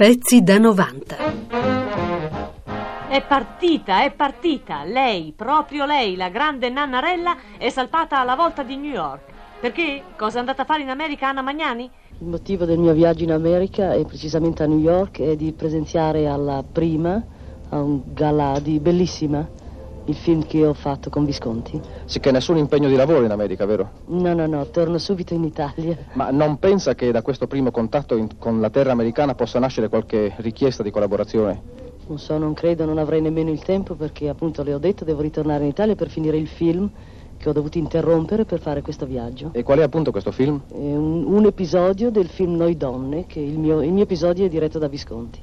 [0.00, 1.16] Pezzi da 90.
[3.10, 4.82] È partita, è partita.
[4.82, 9.20] Lei, proprio lei, la grande Nannarella, è salpata alla volta di New York.
[9.60, 10.04] Perché?
[10.16, 11.90] Cosa è andata a fare in America Anna Magnani?
[12.18, 16.26] Il motivo del mio viaggio in America e precisamente a New York è di presenziare
[16.26, 17.22] alla prima,
[17.68, 19.46] a un galà di Bellissima,
[20.06, 21.80] il film che ho fatto con Visconti.
[22.04, 23.90] Sì che nessun impegno di lavoro in America, vero?
[24.06, 25.96] No, no, no, torno subito in Italia.
[26.14, 29.88] Ma non pensa che da questo primo contatto in- con la terra americana possa nascere
[29.88, 31.62] qualche richiesta di collaborazione?
[32.06, 35.20] Non so, non credo, non avrei nemmeno il tempo perché appunto le ho detto devo
[35.20, 36.90] ritornare in Italia per finire il film
[37.36, 39.50] che ho dovuto interrompere per fare questo viaggio.
[39.52, 40.60] E qual è appunto questo film?
[40.68, 44.48] È un, un episodio del film Noi Donne, che il mio, il mio episodio è
[44.48, 45.40] diretto da Visconti.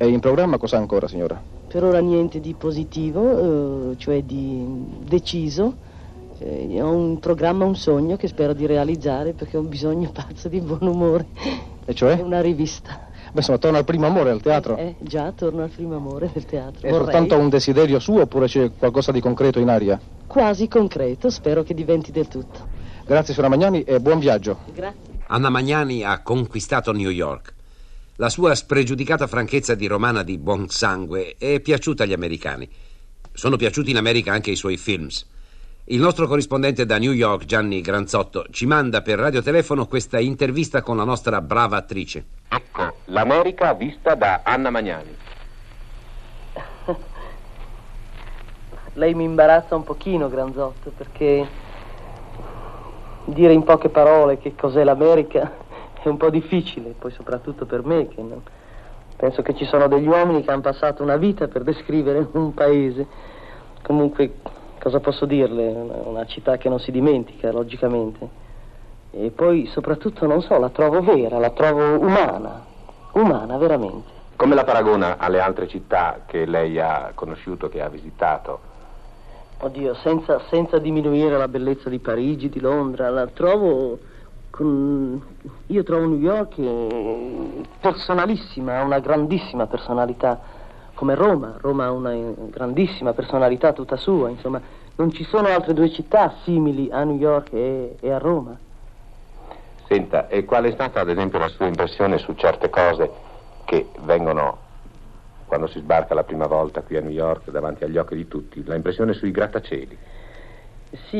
[0.00, 1.40] E in programma cosa ancora, signora?
[1.66, 4.64] Per ora niente di positivo, eh, cioè di
[5.04, 5.86] deciso.
[6.38, 10.60] Eh, ho un programma, un sogno che spero di realizzare perché ho bisogno pazzo di
[10.60, 11.26] buon umore.
[11.84, 12.20] E È cioè?
[12.20, 13.06] una rivista.
[13.32, 14.76] Beh, insomma, torna al primo amore al teatro.
[14.76, 16.86] Eh, già, torno al primo amore del teatro.
[16.86, 17.12] È Vorrei.
[17.12, 20.00] soltanto un desiderio suo oppure c'è qualcosa di concreto in aria?
[20.28, 22.60] Quasi concreto, spero che diventi del tutto.
[23.04, 24.58] Grazie, signora Magnani, e buon viaggio.
[24.72, 25.16] Grazie.
[25.26, 27.56] Anna Magnani ha conquistato New York.
[28.20, 32.68] La sua spregiudicata franchezza di romana di buon sangue è piaciuta agli americani.
[33.32, 35.24] Sono piaciuti in America anche i suoi films.
[35.84, 40.96] Il nostro corrispondente da New York, Gianni Granzotto, ci manda per radiotelefono questa intervista con
[40.96, 42.26] la nostra brava attrice.
[42.48, 45.16] Ecco, l'America vista da Anna Magnani.
[48.94, 51.46] Lei mi imbarazza un pochino, Granzotto, perché
[53.26, 55.66] dire in poche parole che cos'è l'America
[56.02, 58.42] è un po' difficile, poi soprattutto per me, che non-
[59.16, 63.06] penso che ci sono degli uomini che hanno passato una vita per descrivere un paese.
[63.82, 64.34] Comunque,
[64.80, 65.66] cosa posso dirle?
[65.66, 68.46] Una, città che non si dimentica, logicamente.
[69.10, 72.64] E poi, soprattutto, non so, la trovo vera, la trovo umana,
[73.12, 74.16] umana, veramente.
[74.36, 78.60] Come la paragona alle altre città che lei ha conosciuto, che ha visitato?
[79.60, 83.98] Oddio, senza, senza diminuire la bellezza di Parigi, di Londra, la trovo.
[84.60, 90.40] Io trovo New York eh, personalissima, ha una grandissima personalità,
[90.94, 91.56] come Roma.
[91.60, 94.60] Roma ha una eh, grandissima personalità tutta sua, insomma,
[94.96, 98.58] non ci sono altre due città simili a New York e, e a Roma.
[99.86, 103.10] Senta, e qual è stata ad esempio la sua impressione su certe cose
[103.64, 104.66] che vengono
[105.46, 108.62] quando si sbarca la prima volta qui a New York davanti agli occhi di tutti?
[108.64, 109.96] La impressione sui grattacieli.
[111.08, 111.16] Sì,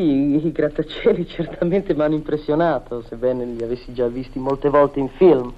[0.46, 5.52] i grattacieli certamente mi hanno impressionato, sebbene li avessi già visti molte volte in film.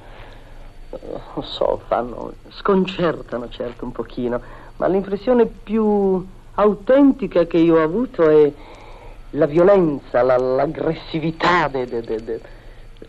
[0.91, 0.99] Eh,
[1.35, 4.43] Non so, fanno, sconcertano certo un pochino,
[4.77, 8.53] ma l'impressione più autentica che io ho avuto è
[9.31, 12.41] la violenza, la- l'aggressività, de- de- de-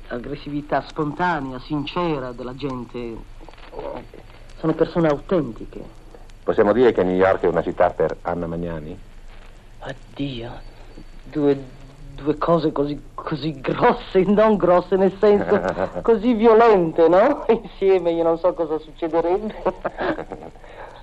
[0.10, 3.18] l'aggressività spontanea, sincera della gente.
[4.58, 5.84] Sono persone autentiche.
[6.44, 9.00] Possiamo dire che New York è una città per Anna Magnani?
[9.80, 10.62] Addio,
[11.32, 11.58] due,
[12.16, 15.62] due cose così, così grosse, non grosse nel senso,
[16.04, 17.46] così violente, no?
[17.50, 19.56] Insieme io non so cosa succederebbe.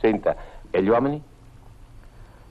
[0.00, 0.36] Senta,
[0.70, 1.20] e gli uomini?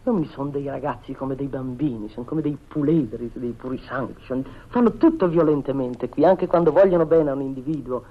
[0.03, 4.43] Non mi sono dei ragazzi come dei bambini, sono come dei puledri, dei purisanti, sono-
[4.69, 8.03] fanno tutto violentemente qui, anche quando vogliono bene a un individuo.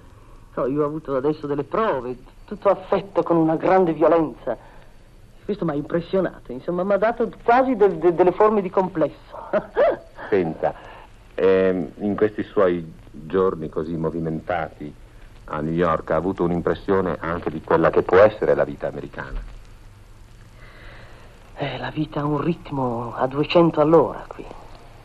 [0.52, 4.56] So, io ho avuto adesso delle prove, tutto affetto con una grande violenza.
[5.46, 9.48] Questo mi ha impressionato, insomma, mi ha dato quasi de- de- delle forme di complesso.
[10.28, 10.74] Senta,
[11.36, 14.92] ehm, in questi suoi giorni così movimentati
[15.44, 19.40] a New York ha avuto un'impressione anche di quella che può essere la vita americana?
[21.54, 24.44] Eh, la vita ha un ritmo a 200 all'ora qui.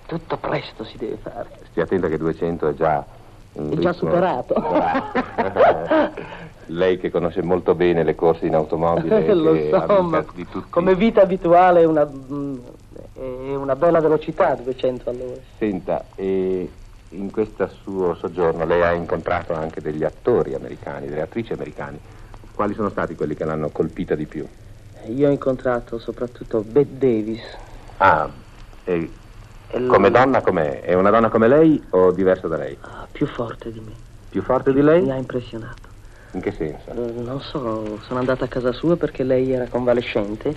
[0.07, 1.59] Tutto presto si deve fare.
[1.69, 3.05] Stia attenta che 200 è già
[3.53, 4.55] È già superato.
[6.71, 10.45] Lei che conosce molto bene le corse in automobile Eh, Lo so, ma tutti.
[10.69, 12.09] come vita abituale è una,
[13.13, 15.39] è una bella velocità 200 all'ora.
[15.57, 16.69] Senta, e
[17.09, 21.99] in questo suo soggiorno lei ha incontrato anche degli attori americani, delle attrici americane.
[22.53, 24.47] Quali sono stati quelli che l'hanno colpita di più?
[25.07, 27.41] Io ho incontrato soprattutto Bette Davis.
[27.97, 28.29] Ah,
[28.85, 29.09] e
[29.67, 30.81] E come donna com'è?
[30.81, 32.77] È una donna come lei o diversa da lei?
[32.81, 33.93] ah, più forte di me.
[34.29, 35.01] Più forte di lei?
[35.01, 35.89] Mi ha impressionato.
[36.33, 36.89] In che senso?
[36.91, 40.55] Eh, Non so, sono andata a casa sua perché lei era convalescente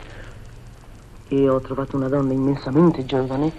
[1.29, 3.53] e ho trovato una donna immensamente giovane,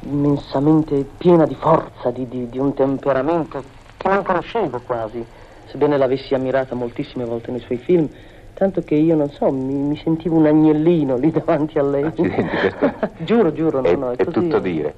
[0.00, 3.64] immensamente piena di forza, di, di- di un temperamento
[3.96, 5.24] che non conoscevo quasi,
[5.66, 8.08] sebbene l'avessi ammirata moltissime volte nei suoi film,
[8.54, 12.04] tanto che io non so, mi, mi sentivo un agnellino lì davanti a lei.
[12.04, 12.92] Accidenti, questo
[13.24, 14.94] giuro, giuro, no, è, no, è, è tutto dire.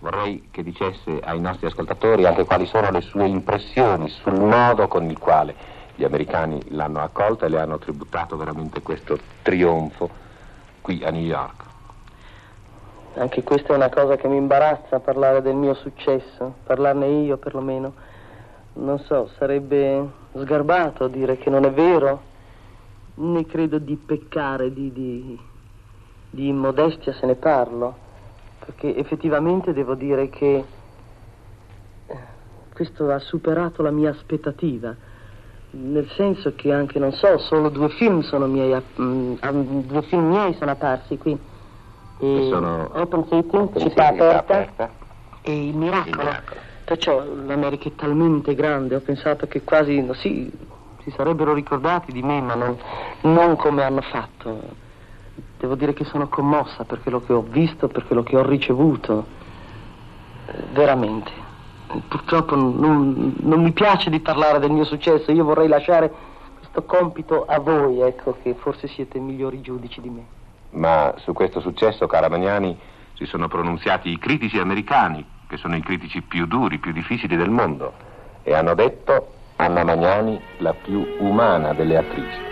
[0.00, 5.08] Vorrei che dicesse ai nostri ascoltatori anche quali sono le sue impressioni sul modo con
[5.08, 5.54] il quale
[6.02, 10.10] gli americani l'hanno accolta e le hanno tributato veramente questo trionfo
[10.80, 11.62] qui a New York.
[13.14, 17.92] Anche questa è una cosa che mi imbarazza, parlare del mio successo, parlarne io perlomeno.
[18.74, 22.22] Non so, sarebbe sgarbato dire che non è vero,
[23.14, 25.38] né credo di peccare, di, di,
[26.30, 27.94] di immodestia se ne parlo,
[28.58, 30.64] perché effettivamente devo dire che
[32.06, 32.18] eh,
[32.74, 35.10] questo ha superato la mia aspettativa,
[35.74, 39.34] nel senso che anche, non so, solo due film sono miei, mm,
[39.86, 41.38] due film miei sono apparsi qui.
[42.18, 44.90] E sono Open City, città aperta, aperta,
[45.40, 46.10] e Il Miracolo.
[46.10, 46.60] Il miracolo.
[46.84, 50.50] Perciò l'America è talmente grande, ho pensato che quasi, sì,
[51.02, 52.76] si sarebbero ricordati di me, ma non,
[53.22, 54.80] non come hanno fatto.
[55.58, 59.24] Devo dire che sono commossa per quello che ho visto, per quello che ho ricevuto.
[60.46, 61.41] Eh, veramente.
[62.08, 66.10] Purtroppo non, non, mi piace di parlare del mio successo, io vorrei lasciare
[66.58, 70.24] questo compito a voi, ecco, che forse siete migliori giudici di me.
[70.70, 72.78] Ma su questo successo, cara Magnani,
[73.14, 77.50] si sono pronunziati i critici americani, che sono i critici più duri, più difficili del
[77.50, 77.92] mondo,
[78.42, 82.51] e hanno detto Anna Magnani la più umana delle attrici.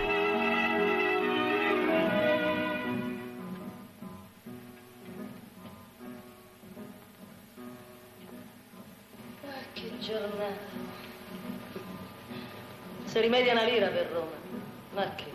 [9.81, 10.89] Che giornata.
[13.05, 14.31] Se rimedia una lira per Roma.
[14.93, 15.31] Ma che?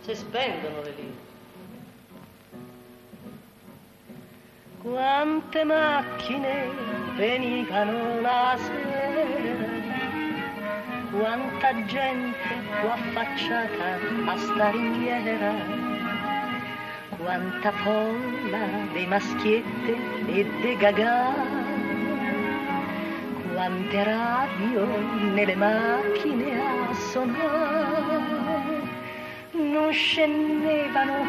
[0.00, 1.22] Se spendono le lire.
[4.82, 6.68] Quante macchine
[7.16, 9.74] venivano la sera
[11.16, 12.36] quanta gente
[12.80, 15.54] fu affacciata a stare in fiera,
[17.16, 21.32] quanta folla dei maschiette e dei gagà,
[23.54, 24.84] quante radio
[25.32, 28.82] nelle macchine a suonare,
[29.52, 31.24] non scendevano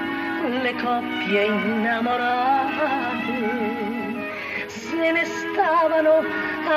[0.61, 2.73] le coppie innamorate,
[4.67, 6.23] se ne stavano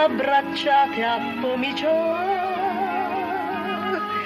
[0.05, 2.37] abbracciate a pomicione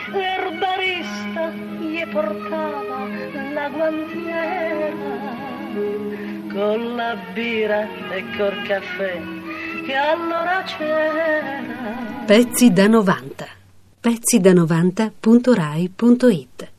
[0.08, 3.06] l'erbarista gli portava
[3.52, 4.90] la guantiera
[6.52, 9.42] con la birra e col caffè.
[12.26, 13.46] Pezzi da 90.
[14.00, 16.71] Pezzi da 90.rai.it